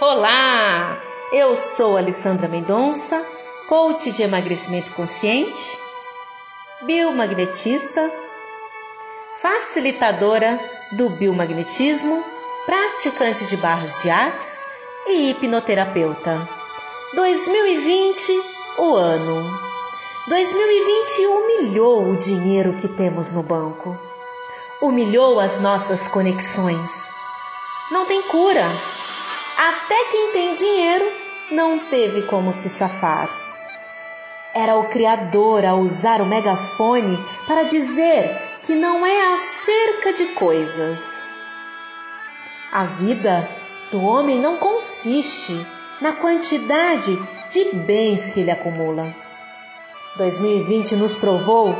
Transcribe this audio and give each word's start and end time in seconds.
Olá! 0.00 1.00
Eu 1.32 1.56
sou 1.56 1.96
Alessandra 1.96 2.48
Mendonça, 2.48 3.24
coach 3.68 4.10
de 4.10 4.24
emagrecimento 4.24 4.92
consciente, 4.92 5.78
biomagnetista, 6.82 8.12
facilitadora 9.40 10.58
do 10.90 11.10
biomagnetismo, 11.10 12.24
praticante 12.66 13.46
de 13.46 13.56
barras 13.56 14.02
de 14.02 14.10
ax 14.10 14.68
e 15.06 15.30
hipnoterapeuta. 15.30 16.48
2020, 17.14 18.32
o 18.78 18.96
ano. 18.96 19.48
2020 20.26 21.26
humilhou 21.28 22.08
o 22.08 22.16
dinheiro 22.16 22.74
que 22.74 22.88
temos 22.88 23.32
no 23.32 23.44
banco. 23.44 23.96
Humilhou 24.82 25.38
as 25.38 25.60
nossas 25.60 26.08
conexões. 26.08 27.08
Não 27.92 28.06
tem 28.06 28.20
cura 28.22 28.64
até 29.56 30.04
quem 30.10 30.32
tem 30.32 30.54
dinheiro 30.54 31.12
não 31.50 31.78
teve 31.78 32.22
como 32.22 32.52
se 32.52 32.68
safar. 32.68 33.28
Era 34.54 34.76
o 34.76 34.88
Criador 34.88 35.64
a 35.64 35.74
usar 35.74 36.20
o 36.20 36.26
megafone 36.26 37.18
para 37.46 37.64
dizer 37.64 38.36
que 38.62 38.74
não 38.74 39.04
é 39.04 39.32
acerca 39.32 40.12
de 40.12 40.26
coisas. 40.26 41.36
A 42.72 42.84
vida 42.84 43.48
do 43.90 44.02
homem 44.02 44.38
não 44.38 44.56
consiste 44.56 45.54
na 46.00 46.12
quantidade 46.12 47.16
de 47.50 47.74
bens 47.74 48.30
que 48.30 48.40
ele 48.40 48.50
acumula. 48.50 49.14
2020 50.16 50.96
nos 50.96 51.16
provou 51.16 51.76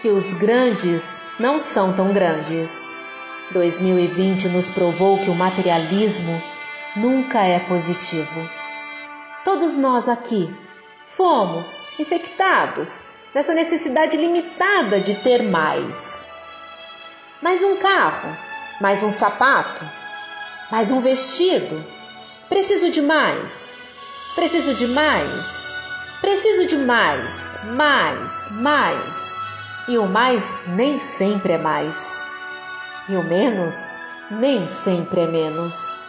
que 0.00 0.08
os 0.08 0.34
grandes 0.34 1.24
não 1.38 1.58
são 1.58 1.92
tão 1.92 2.12
grandes. 2.12 2.94
2020 3.52 4.48
nos 4.48 4.68
provou 4.68 5.18
que 5.18 5.30
o 5.30 5.34
materialismo 5.34 6.42
nunca 6.96 7.40
é 7.40 7.58
positivo. 7.60 8.48
Todos 9.44 9.76
nós 9.76 10.08
aqui 10.08 10.54
fomos 11.06 11.86
infectados 11.98 13.08
dessa 13.32 13.52
necessidade 13.52 14.16
limitada 14.16 15.00
de 15.00 15.14
ter 15.16 15.42
mais. 15.42 16.28
Mais 17.42 17.64
um 17.64 17.76
carro, 17.76 18.36
mais 18.80 19.02
um 19.02 19.10
sapato, 19.10 19.84
mais 20.70 20.92
um 20.92 21.00
vestido. 21.00 21.84
Preciso 22.48 22.90
de 22.90 23.02
mais. 23.02 23.88
Preciso 24.34 24.74
de 24.74 24.86
mais. 24.88 25.74
Preciso 26.20 26.66
de 26.66 26.78
mais, 26.78 27.58
mais, 27.64 28.50
mais. 28.52 29.36
E 29.88 29.98
o 29.98 30.06
mais 30.06 30.56
nem 30.68 30.98
sempre 30.98 31.54
é 31.54 31.58
mais. 31.58 32.22
E 33.08 33.16
o 33.16 33.24
menos 33.24 33.98
nem 34.30 34.66
sempre 34.66 35.22
é 35.22 35.26
menos. 35.26 36.03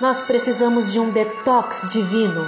Nós 0.00 0.22
precisamos 0.22 0.92
de 0.92 1.00
um 1.00 1.10
detox 1.10 1.88
divino. 1.88 2.46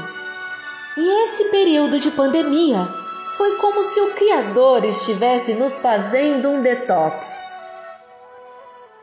E 0.96 1.24
esse 1.24 1.46
período 1.46 1.98
de 1.98 2.08
pandemia 2.12 2.88
foi 3.36 3.56
como 3.56 3.82
se 3.82 4.00
o 4.00 4.14
Criador 4.14 4.84
estivesse 4.84 5.54
nos 5.54 5.80
fazendo 5.80 6.48
um 6.48 6.62
detox. 6.62 7.58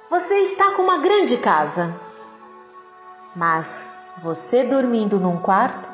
Você 0.09 0.35
está 0.35 0.71
com 0.75 0.83
uma 0.83 0.99
grande 0.99 1.35
casa, 1.37 1.93
mas 3.35 3.99
você 4.19 4.63
dormindo 4.63 5.19
num 5.19 5.37
quarto 5.41 5.89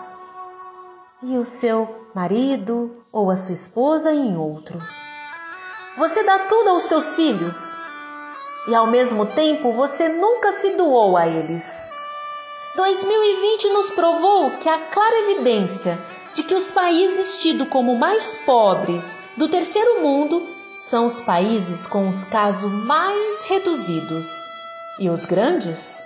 e 1.23 1.35
o 1.39 1.45
seu 1.45 2.07
marido 2.13 2.91
ou 3.11 3.31
a 3.31 3.35
sua 3.35 3.53
esposa 3.53 4.13
em 4.13 4.37
outro. 4.37 4.77
Você 5.97 6.23
dá 6.23 6.37
tudo 6.37 6.69
aos 6.69 6.85
teus 6.85 7.15
filhos 7.15 7.75
e 8.67 8.75
ao 8.75 8.85
mesmo 8.85 9.25
tempo 9.25 9.73
você 9.73 10.07
nunca 10.09 10.51
se 10.51 10.75
doou 10.75 11.17
a 11.17 11.25
eles. 11.27 11.91
2020 12.75 13.69
nos 13.69 13.91
provou 13.91 14.49
que 14.57 14.67
a 14.67 14.77
clara 14.89 15.29
evidência 15.29 15.99
de 16.33 16.41
que 16.41 16.55
os 16.55 16.71
países 16.71 17.37
tidos 17.37 17.67
como 17.69 17.95
mais 17.95 18.35
pobres 18.45 19.15
do 19.37 19.47
terceiro 19.47 20.01
mundo 20.01 20.41
são 20.81 21.05
os 21.05 21.21
países 21.21 21.85
com 21.85 22.07
os 22.07 22.23
casos 22.23 22.71
mais 22.85 23.45
reduzidos. 23.45 24.25
E 24.99 25.09
os 25.09 25.23
grandes? 25.23 26.03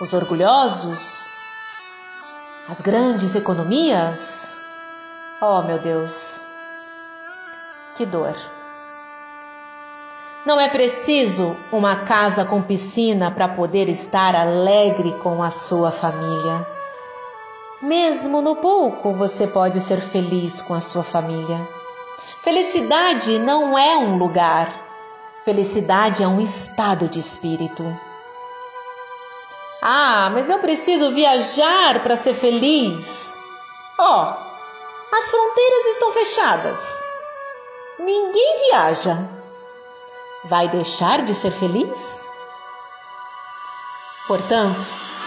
Os 0.00 0.14
orgulhosos? 0.14 1.28
As 2.68 2.80
grandes 2.80 3.34
economias? 3.34 4.56
Oh, 5.40 5.62
meu 5.62 5.78
Deus! 5.78 6.46
Que 7.94 8.06
dor! 8.06 8.57
Não 10.46 10.58
é 10.58 10.68
preciso 10.68 11.56
uma 11.72 11.96
casa 11.96 12.44
com 12.44 12.62
piscina 12.62 13.30
para 13.30 13.48
poder 13.48 13.88
estar 13.88 14.34
alegre 14.34 15.12
com 15.22 15.42
a 15.42 15.50
sua 15.50 15.90
família. 15.90 16.66
Mesmo 17.82 18.40
no 18.40 18.56
pouco, 18.56 19.12
você 19.12 19.46
pode 19.48 19.80
ser 19.80 20.00
feliz 20.00 20.62
com 20.62 20.74
a 20.74 20.80
sua 20.80 21.02
família. 21.02 21.68
Felicidade 22.42 23.38
não 23.40 23.76
é 23.76 23.96
um 23.96 24.16
lugar, 24.16 24.72
felicidade 25.44 26.22
é 26.22 26.28
um 26.28 26.40
estado 26.40 27.08
de 27.08 27.18
espírito. 27.18 27.84
Ah, 29.82 30.30
mas 30.32 30.48
eu 30.48 30.60
preciso 30.60 31.10
viajar 31.10 32.00
para 32.02 32.16
ser 32.16 32.34
feliz. 32.34 33.36
Ó, 33.98 34.22
oh, 34.22 35.16
as 35.16 35.30
fronteiras 35.30 35.86
estão 35.88 36.12
fechadas. 36.12 37.04
Ninguém 37.98 38.68
viaja 38.68 39.37
vai 40.48 40.68
deixar 40.68 41.22
de 41.22 41.34
ser 41.34 41.50
feliz? 41.50 42.24
Portanto, 44.26 44.80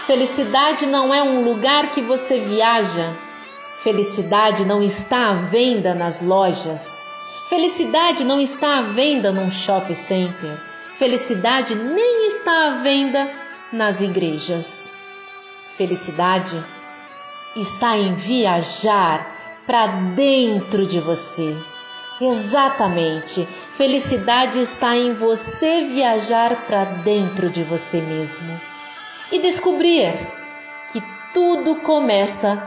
felicidade 0.06 0.86
não 0.86 1.12
é 1.14 1.22
um 1.22 1.44
lugar 1.44 1.90
que 1.92 2.02
você 2.02 2.40
viaja. 2.40 3.12
Felicidade 3.82 4.64
não 4.64 4.82
está 4.82 5.30
à 5.30 5.34
venda 5.34 5.94
nas 5.94 6.22
lojas. 6.22 7.06
Felicidade 7.48 8.24
não 8.24 8.40
está 8.40 8.78
à 8.78 8.82
venda 8.82 9.32
num 9.32 9.50
shopping 9.50 9.94
center. 9.94 10.60
Felicidade 10.98 11.74
nem 11.74 12.28
está 12.28 12.66
à 12.66 12.70
venda 12.82 13.28
nas 13.72 14.00
igrejas. 14.00 14.92
Felicidade 15.76 16.62
está 17.56 17.96
em 17.96 18.14
viajar 18.14 19.26
para 19.66 19.86
dentro 19.86 20.86
de 20.86 21.00
você. 21.00 21.71
Exatamente. 22.24 23.44
Felicidade 23.44 24.60
está 24.60 24.96
em 24.96 25.12
você 25.12 25.82
viajar 25.82 26.66
para 26.66 26.84
dentro 26.84 27.50
de 27.50 27.64
você 27.64 28.00
mesmo 28.00 28.60
e 29.32 29.40
descobrir 29.40 30.12
que 30.92 31.02
tudo 31.34 31.80
começa 31.80 32.62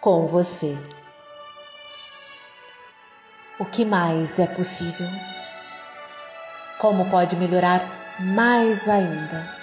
com 0.00 0.28
você. 0.28 0.78
O 3.58 3.64
que 3.64 3.84
mais 3.84 4.38
é 4.38 4.46
possível? 4.46 5.08
Como 6.78 7.10
pode 7.10 7.34
melhorar 7.34 8.18
mais 8.20 8.88
ainda? 8.88 9.61